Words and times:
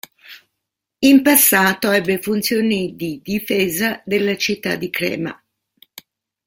In 0.99 1.21
passato 1.21 1.91
ebbe 1.91 2.19
funzioni 2.19 2.95
di 2.95 3.21
difesa 3.23 4.01
della 4.03 4.35
città 4.35 4.75
di 4.75 4.89
Crema. 4.89 5.43